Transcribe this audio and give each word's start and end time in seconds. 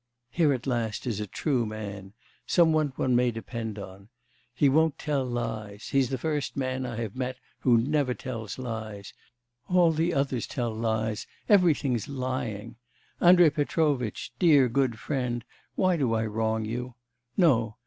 Here 0.31 0.51
at 0.51 0.65
last 0.65 1.05
is 1.05 1.19
a 1.19 1.27
true 1.27 1.63
man; 1.63 2.13
some 2.47 2.73
one 2.73 2.91
one 2.95 3.15
may 3.15 3.29
depend 3.29 3.77
upon. 3.77 4.09
He 4.51 4.67
won't 4.67 4.97
tell 4.97 5.23
lies; 5.23 5.89
he's 5.89 6.09
the 6.09 6.17
first 6.17 6.57
man 6.57 6.87
I 6.87 6.95
have 6.95 7.15
met 7.15 7.37
who 7.59 7.77
never 7.77 8.15
tells 8.15 8.57
lies; 8.57 9.13
all 9.69 9.91
the 9.91 10.11
others 10.11 10.47
tell 10.47 10.73
lies, 10.73 11.27
everything's 11.47 12.07
lying. 12.09 12.77
Andrei 13.19 13.51
Petrovitch, 13.51 14.31
dear 14.39 14.67
good 14.67 14.97
friend, 14.97 15.45
why 15.75 15.97
do 15.97 16.15
I 16.15 16.25
wrong 16.25 16.65
you? 16.65 16.95
No! 17.37 17.75